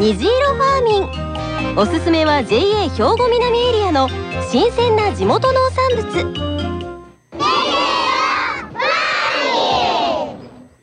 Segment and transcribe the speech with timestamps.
[0.00, 1.76] 虹色ファーミン。
[1.76, 4.08] おすすめは JA 兵庫南エリアの
[4.50, 6.50] 新鮮な地元農産物。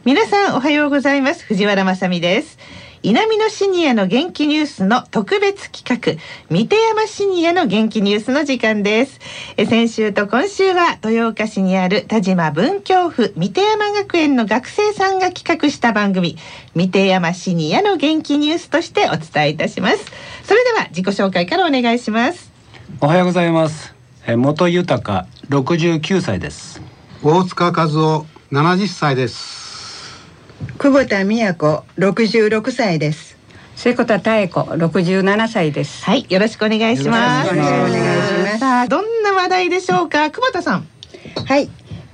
[0.05, 1.43] 皆さんおはようございます。
[1.45, 2.59] 藤原まさです
[3.03, 9.19] 南のシニアの元気ニュースの特別企画三手山シニアの元気ニュースの時間です。
[9.55, 16.37] え先週と今週は豊岡市にある田島文京区三手山学園の学生さんが企画した番組
[16.75, 20.05] 三手山シニアの元気ニュースとしてお伝えいたします。
[20.43, 22.51] それでは自己紹介からお願いします。
[22.99, 23.93] おはようございます。
[24.25, 26.81] え元豊69歳です。
[27.23, 29.66] 大塚和夫70歳です
[30.77, 33.37] 久保田美也子66歳です。
[33.75, 36.03] 瀬古田妙子67歳です。
[36.03, 37.55] はいよろしくお願いします。
[37.55, 38.59] よろしくお願いします。
[38.59, 40.31] さあどんな話題でしょうか？
[40.31, 40.87] 久保田さん。
[41.45, 41.69] はい。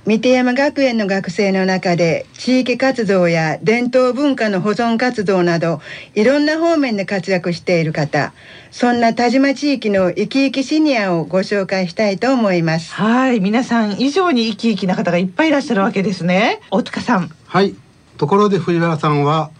[0.06, 5.80] 三手山学園の学生の中で地域活動や伝統文化の保存活動など
[6.14, 8.34] いろんな方面で活躍している方。
[8.70, 12.92] そんな田島地域の生き生きシニアをご紹介したいと思います。
[12.92, 16.60] はい皆さん以上に生き生きな方がいっぱいいらっしゃるわけですね。
[16.70, 17.30] 大塚さん。
[17.46, 17.74] はい
[18.16, 19.50] ところで藤原さんは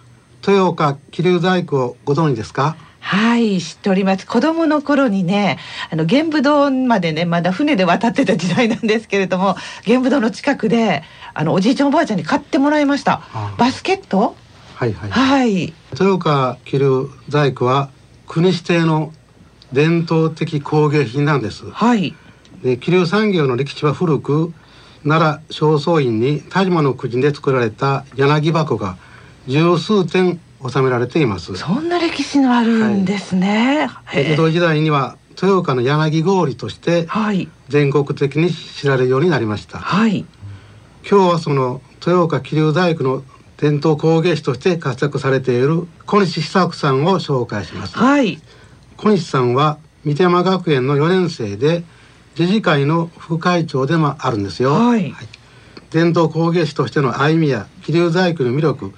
[0.47, 2.77] 豊岡桐生細工をご存知ですか？
[3.01, 4.27] はい知っております。
[4.27, 5.59] 子供の頃にね
[5.91, 11.03] あの玄武洞までねまだ船で渡ってた時代なんですけれども玄武洞の近くで
[11.35, 13.23] あのおじいちゃんおばあちゃんに買ってもらいました。
[13.35, 13.55] あ。
[13.59, 14.35] バスケット？
[14.75, 15.11] はいはい。
[15.11, 15.75] はい。
[15.93, 17.91] 豊岡桐生細工は
[18.27, 19.13] 国指定の
[19.73, 21.71] 伝統的工芸品なんです。
[21.71, 22.15] はい。
[22.63, 24.55] で桐生産業の歴史は古く
[25.05, 28.97] 奈良正倉院に田島の国で作られた柳箱が
[29.47, 31.55] 十数点収められています。
[31.57, 34.33] そんな歴史のあるんですね、へえ。
[34.33, 37.49] 江戸時代には豊岡の柳氷としてはい。
[37.69, 39.79] 全国的に知られるようになりました。
[39.79, 40.25] はい。
[41.09, 43.23] 今日はその豊岡桐生大工の
[43.59, 47.99] 伝統工芸士として活躍されている小西久子さんを紹介します。
[47.99, 48.41] はい。
[48.97, 51.85] 小西さんは三手山学園の4年生で
[52.39, 55.15] 自治会の副会長でもあるんですよ、はい。
[55.91, 58.93] 伝統工芸士としての歩みや桐生細工の魅力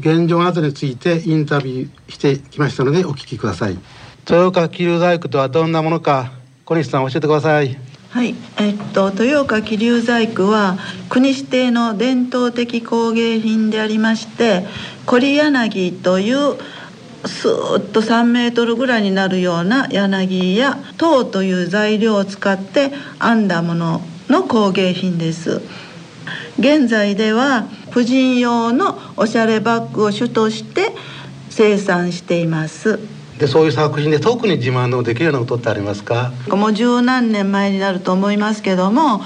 [0.00, 3.78] 現状などについてインタビューしてきましたのでお聞きください。
[4.26, 6.32] 豊岡桐生細工とはどんなものか
[6.64, 7.78] 小西さん教えてください。
[8.10, 14.66] はい、えっと豊岡桐生細工は国指定の伝統的工芸品でありまして
[15.04, 16.56] コリ柳という
[17.26, 22.90] スーッと3メートルぐらいになるような柳や籐という材料を使って
[23.20, 25.62] 編んだものの工芸品です。
[26.58, 30.92] 現在では婦人用のおしゃれバッグを主として
[31.50, 32.98] 生産しています。
[33.38, 36.32] でそういう作品で特に自慢のできるようなことってありますか？
[36.48, 39.20] もう十何年前になると思いますけども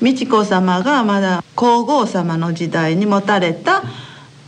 [0.00, 3.82] 美智子さまがまだ皇后様の時代に持たれた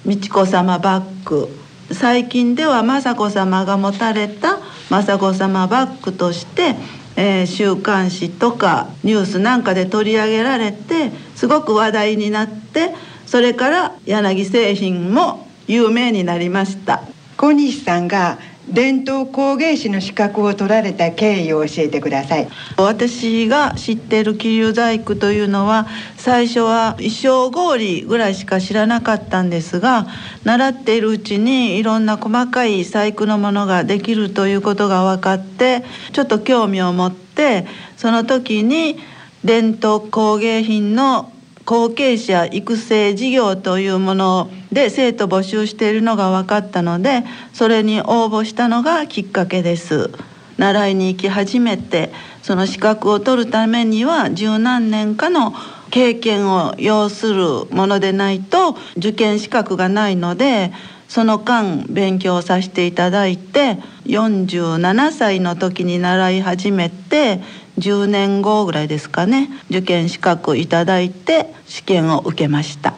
[0.07, 1.49] 美智子さまバッグ
[1.93, 4.59] 最近では雅子さまが持たれた
[4.91, 6.77] 雅子さまバッグとして、
[7.17, 12.95] えー週刊誌とかニュースなんかで取り上げられてすごく話題になって
[13.27, 17.03] それから柳製品も有名になりました。
[17.37, 18.39] 小西さんが
[18.73, 22.49] 伝統工芸士の資格を取られた経緯を教えてください。
[22.77, 25.87] 私が知ってる桐生細工というのは
[26.17, 30.07] 最初は衣装氷ぐらいしか知らなかったんですが
[30.45, 35.83] 習っているうちにいろんな細かい細工のものができるということが分かって
[36.13, 37.67] ちょっと興味を持って
[37.97, 38.99] その時に
[39.45, 41.33] 伝統工芸品の
[41.71, 47.23] 後継者育成事業というもので生徒募集しているのが分かったので
[47.53, 50.11] それに応募したのがきっかけです。
[50.59, 52.11] 習いに行き始めて
[52.43, 55.55] その資格を取るためには十何年かの
[55.93, 60.73] 経験を要するものでないと受験資格がないので
[61.07, 67.41] その間勉強させていただいて47歳の時に習い始めて
[67.79, 69.49] 10年後ぐらいですかね。
[69.71, 72.95] 受験資格いただいて試験を受けました。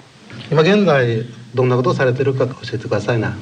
[0.51, 1.25] 今現在
[1.55, 3.37] どんなことをされてるか教えてくださいな。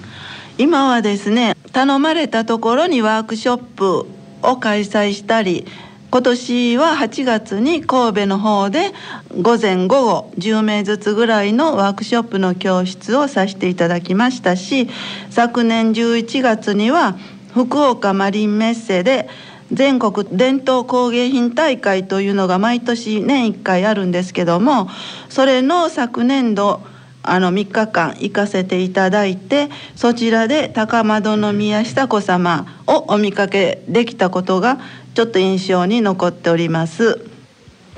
[0.59, 4.07] 今はですね頼まれたところにワークショップ
[4.43, 5.67] を開催したり
[6.11, 8.93] 今年は8月に神戸の方で
[9.41, 14.89] 午前午後10名ずつぐらいのワークショップの教室をさせていただきましたし
[15.31, 17.17] 昨年11月には
[17.55, 19.29] 福岡マリンメッセで
[19.73, 24.89] 全国伝統工芸品大会というのが毎年年1回あるんですけども
[25.29, 26.81] それの昨年度
[27.23, 34.79] あの3日間行かせていただいてそちらで高円宮久子様をお見かけできたことが
[35.15, 37.21] ちょっと印象に残っております。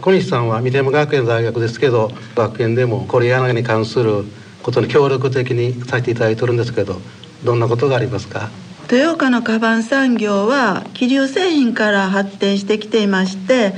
[0.00, 4.24] 小西さんは三山学園大学ですけど学園でもこれ柳に関する
[4.64, 7.00] ことに協力的にさせていただいてるんですけど
[7.44, 8.50] どんなことがありますか？
[8.92, 13.72] 豊岡のカバン産業は気流製品から発展してきていまして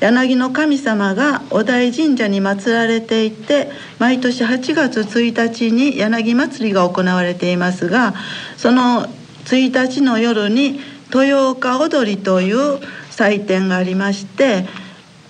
[0.00, 8.14] 柳の神様がお大神社に祀られていて毎年8月1日に柳祭りが行われていますが
[8.56, 9.08] その
[9.44, 10.80] 1日の夜に
[11.14, 12.80] 豊岡踊りという
[13.10, 14.64] 祭典がありまして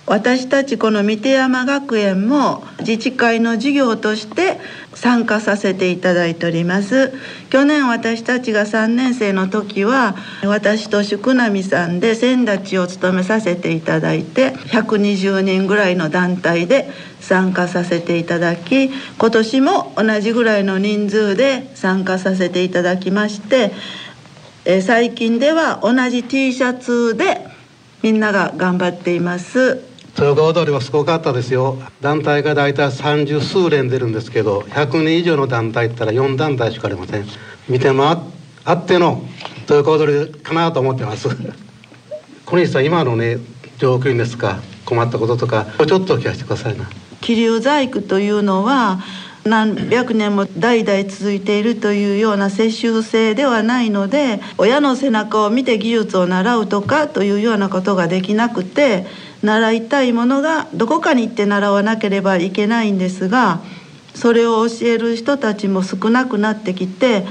[0.07, 4.57] 私たちこの三手山学園も自治会の事業として
[4.93, 7.11] 参加させていただいております。
[7.49, 10.15] 去年私たちが3年生の時は
[10.45, 16.89] 私と宿波さんで先立ちを務めさせていただいて120人ぐらいの団体で
[17.19, 23.73] 参加させていただき今年も同じぐらいの人数で参加させていただきまして
[24.81, 27.45] 最近では同じ T シャツで
[28.03, 29.96] みんなが頑張っています。
[30.19, 31.77] 豊川踊りはすごかったですよ。
[32.01, 37.25] 団体が大体三十数連出るんですけど100人以上の団体ったら4団体しかありません。
[37.69, 38.09] 見ても
[38.65, 39.21] あっての
[39.69, 41.29] 豊川踊りかなと思ってます。
[42.45, 43.37] 小西さん今のね
[43.77, 44.57] 状況ですか？
[44.85, 46.89] 困ったこととかちょっとお聞かせてくださいな。
[47.21, 48.99] 気流細工というのは
[49.43, 59.05] 何百年も代々続いているというような接収制ではないので親の背中を見て技術を習うとかというようなことができなくて
[59.41, 63.61] 習いたいものがどこかに行って習わなければいけないんですが
[64.15, 67.25] それを教える人たちも少なくなってきて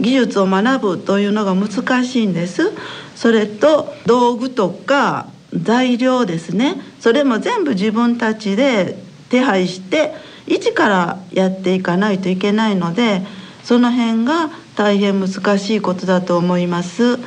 [0.00, 2.72] 技術を学ぶというのが難しいんです。
[3.14, 6.80] それと道具とか材料ですね。
[6.98, 8.98] それも全部自分たちで
[9.28, 10.12] 手配して
[10.46, 13.22] 一からやっていかないといけないので
[13.62, 17.18] その辺が大変難しいことだと思います。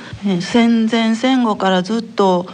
[0.42, 2.48] 戦前戦後からずっと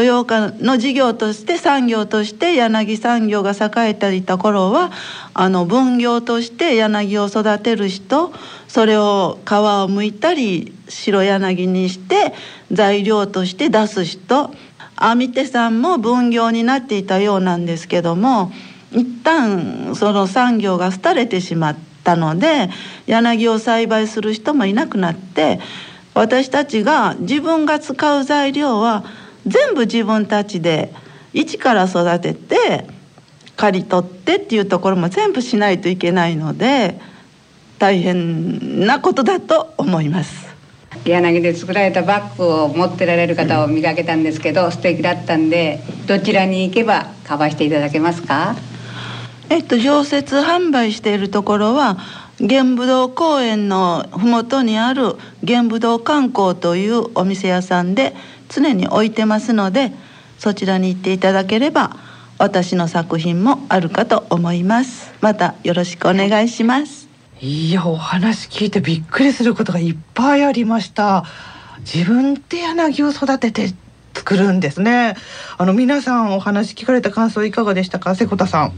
[0.00, 4.92] 豊岡の事業として産業として柳産業が栄えていた頃は
[5.34, 8.32] あの分業として柳を育てる人
[8.68, 12.34] それを皮をむいたり白柳にして
[12.70, 14.50] 材料として出す人。
[14.98, 18.50] 編み手さんも分業になっていたようなんですけども
[18.92, 22.70] 一旦その産業が廃れてしまったので
[23.06, 25.60] 柳を栽培する人もいなくなって
[26.14, 29.04] 私たちが自分が使う材料は
[29.46, 30.92] 全部自分たちで
[31.32, 32.86] 一から育てて
[33.56, 36.98] 刈り取ってっていうところも全部しないといけないので
[37.78, 40.46] 大変なことだと思います。
[41.04, 48.56] 柳で作られたバッグを持ってられる方を見かけたんですけど素敵だったんでどちらに行けばカバーしていただけますか？
[49.48, 51.98] えっと常設販売しているところは
[52.40, 58.14] 玄武洞公園の麓にある玄武洞観光というお店屋さんで
[58.48, 59.92] 常に置いてますので
[60.38, 61.96] そちらに行っていただければ
[62.38, 65.14] 私の作品もあるかと思います。
[65.20, 67.08] またよろしくお願いします。
[67.40, 71.24] いやお話聞いてびっくりすることがいっぱいありました。
[71.80, 73.72] 自分で柳を育てて
[74.14, 75.16] 作るんですね。
[75.56, 78.14] あの皆さんお話聞かれた感想いかがでしたか？
[78.14, 78.72] 瀬古田さん。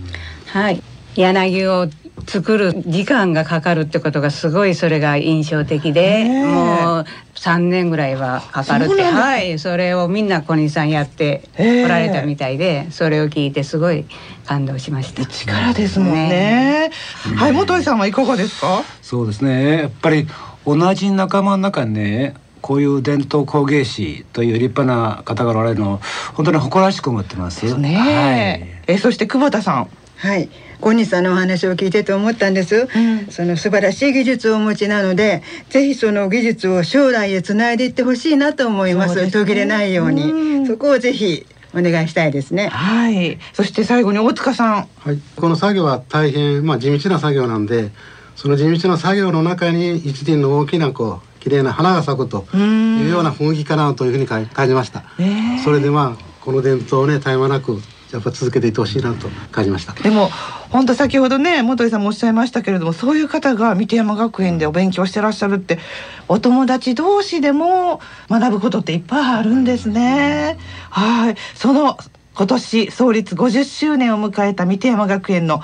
[0.46, 0.82] はい。
[1.16, 1.88] 柳を
[2.26, 9.58] 作る時間がかかるってことがすごいそれが印象的で、もう3年ぐらいはかかるってはい。
[9.58, 14.06] それをみんな小西さんやっておられたみたいで、それを聞いてすごい
[14.46, 15.24] 感動しました。
[15.26, 16.90] 力ですもんね、ね、
[17.36, 18.82] はい本井さんはいかがですか？
[19.02, 19.78] そうですね。
[19.82, 20.26] やっぱり
[20.66, 26.00] 同じ仲間の中にねこういう伝統工芸士という立派な方がおられるの
[26.34, 27.76] 本当に誇らしく思ってます。
[27.78, 27.96] ね。
[27.96, 28.56] は
[28.92, 29.88] い、えそして久保田さん。
[30.16, 30.48] はい
[30.80, 42.68] 小西さんのお話を聞いてて思ったんです、うん、その素晴らしい技術をお持ちなのでぜひその技術を将来へつないでいってほしいなと思います、ね、途切れないように、うん、そこをぜひお願いしたいですね。
[42.68, 43.38] はい。
[43.52, 44.88] そして最後に大塚さん。
[45.00, 45.20] はい。
[45.36, 47.90] この作業は大変まあ地道な作業なんで
[48.36, 55.24] その地道な作業の中に一輪の大きなこう綺麗な花が咲くというような雰囲気かなというふうに感じました、え。
[55.24, 57.80] ー、それでまあこの伝統をね絶え間なく
[58.12, 59.92] やっぱ続けていってほしいなと感じました。
[59.92, 60.30] でも
[60.70, 65.78] 本当先ほどね本井さんもおっしゃいましたけれどもそういう方が三手山学園でお勉強してらっしゃるって
[66.26, 68.00] お友達同士でも
[68.30, 70.58] 学ぶことっていっぱいあるんですね。
[70.90, 71.36] はい。
[71.54, 71.98] その
[72.34, 75.60] 今年創立50周年を迎えた三手山学園の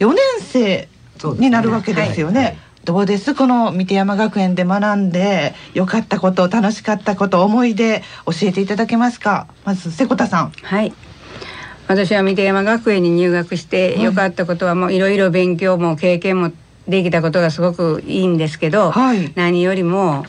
[0.00, 0.88] 4年生
[1.38, 3.34] になるわけですよね、どうです？
[3.34, 9.46] この三手山学園で学んで良かったこと楽しかったこと思い出教えていただけますか？
[9.64, 10.52] まず瀬古田さん。
[10.62, 10.92] はい
[11.88, 16.52] 私は三手山学園に入学して良かったことはもういろいろ勉強も経験も
[16.88, 19.32] できたことがすごくいいんですけど、はい。
[19.34, 20.24] 何よりも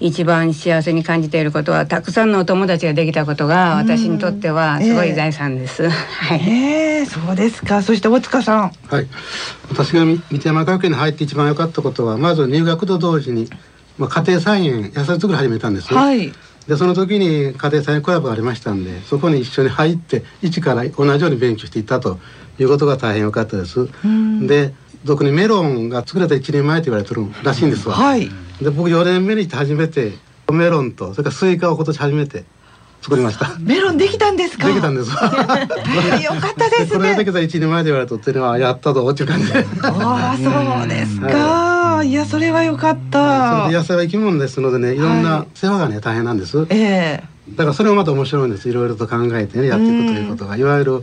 [0.00, 5.88] 一番幸せに感じていることはたくさんのお友達ができたことが私にとってはすごい財産です。
[5.88, 6.42] はい。
[6.48, 7.82] ええそうですか。
[7.82, 8.72] そして大塚さん。
[8.88, 9.06] はい、
[9.68, 13.48] 私がいなみ野学園に入って一番良かったことはまず入学と同時に、
[13.98, 16.32] まあ、家庭菜園野菜作り始めたんです、はい
[16.68, 22.18] でその時に家庭菜園クラブがありましたんでそこに一緒に入って一から同じように勉強していったと
[22.58, 23.88] いうことが大変良かったです。
[24.46, 24.74] で
[25.06, 27.94] 特にメロンが作れた1年前と言われてるらしいんですわ。
[27.94, 28.28] はい
[28.60, 30.12] で僕4年目に行って初めて
[30.50, 32.44] メロンとそれからスイカを今年初めて
[33.02, 33.54] 作りました。
[33.60, 34.66] メロンできたんですか？
[34.66, 35.10] できたんです。
[35.12, 39.64] よかったですこれだけねど1年前で言われたっていうのはやったぞっていう感じで。
[39.82, 41.32] ああそうですか、い、
[42.04, 44.98] やそれはよかっそたれで野菜は生き物ですのでねい。
[44.98, 46.66] ろんな世話がね大変なんです。
[46.70, 47.24] ええ。
[47.50, 48.68] だからそれもまた面白いんです。
[48.68, 50.56] いろいろと考えてねやっていくということが。
[50.56, 51.02] いわゆる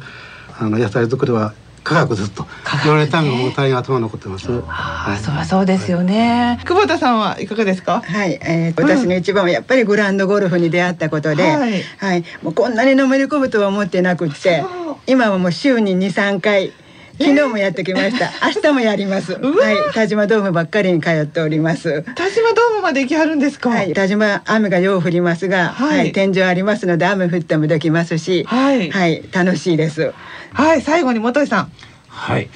[0.59, 2.45] あの野菜作りは科学ずっと。
[2.83, 4.47] 言われたのがもう大変頭に残ってます。
[4.67, 8.01] ああそりゃそうですよね、久保田さんはいかがですか？
[8.01, 12.19] はい、えー、私の一番はやっぱりグランドゴルフに出会ったことで、ははい。
[12.21, 16.71] い、もうこんなにのめり込むとは思ってなくってそう、今はもう週に2、3回。
[17.19, 18.31] 昨日もやってきました。
[18.47, 19.33] 明日もやります。
[19.33, 22.01] はい、田島ドームばっかりに通っております。
[22.15, 23.69] 田島ドームまで行きはるんですか？
[23.69, 26.09] はい、田島雨がよう降りますが、ははい。
[26.09, 28.89] い、天井ありますので雨降ってもできますし、はい。
[28.89, 30.11] はい、楽しいです。
[30.53, 30.81] はい。
[30.81, 31.71] 最後に元井さん。
[32.07, 32.49] はい。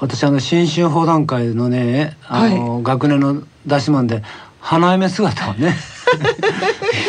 [0.00, 4.22] 私あの新春砲談会のね、あの、学年の出し物で
[4.60, 5.76] 花嫁姿をね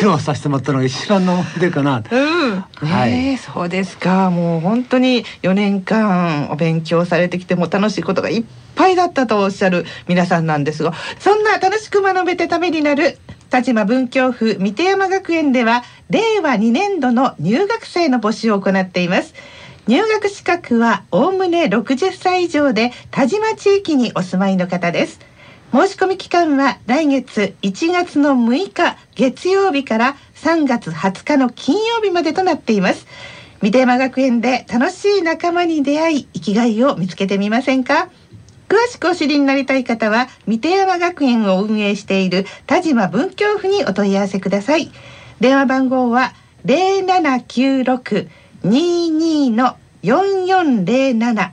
[0.00, 2.02] 露させてもらったのが一番の思い出かな。
[2.10, 2.18] う
[2.54, 3.10] ん、はい。
[3.10, 4.30] ねえそうですか。
[4.30, 8.44] もう本当に4年間お勉強されてきても楽しいことがいっ
[8.74, 13.18] ぱいだったとおっしゃる皆さんなんですがそんな楽しく学べてためになる
[13.50, 19.34] 田島文京区三手山学園では令和2年度の入学生の募集を行っています。
[19.86, 25.20] 入学資格はおおむね60歳以上で田島地域にお住まいの方です
[25.74, 33.08] 申し込み期間は来月1月の6日月曜日から3月20日の金曜日までとなっています。
[33.60, 38.08] 三手山学園で楽しい仲間に出会い生きがいを見つけてみませんか？
[38.68, 44.92] 詳しくお知りになりたい方は三手山学園を運営している田島文京府にお問い合わせください。
[45.40, 46.34] 電話番号は
[46.66, 51.50] 0796-22の4407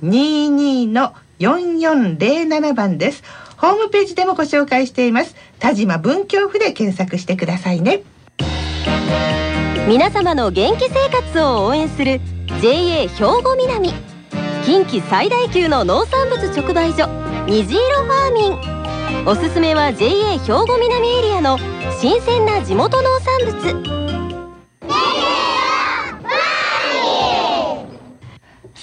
[0.00, 3.22] 0796-22の4407番です。
[3.56, 5.34] ホームページでもご紹介しています。
[5.58, 8.02] 田島文京府で検索してくださいね。
[9.88, 12.20] 皆様の元気生活を応援する
[12.60, 13.08] JA 兵
[13.42, 13.92] 庫南。
[14.64, 17.06] 近畿最大級の農産物直売所
[17.46, 19.26] 虹色ファーミン。
[19.26, 21.58] おすすめは JA 兵庫南エリアの
[22.00, 24.03] 新鮮な地元農産物。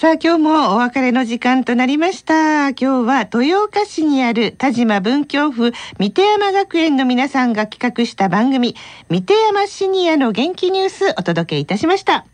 [0.02, 2.70] さあ今日もお別れの時間となりました。
[2.70, 8.76] 今日は豊岡市にある田島文京府三手山学園の皆さんが企画した番組
[9.12, 12.26] 三手山シニアの元気ニュースお届けいたしました。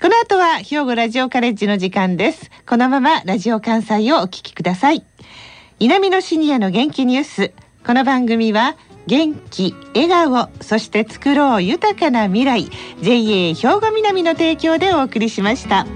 [0.00, 2.48] この後は兵庫ラジオカレッジの時間です。
[2.64, 5.04] このままラジオ関西をお聞きください。
[5.80, 7.52] 南のシニアの元気ニュース。
[7.84, 8.76] この番組は
[9.08, 12.70] 元気笑顔そして作ろう豊かな未来
[13.02, 15.88] JA 兵庫南の提供でお送りしました。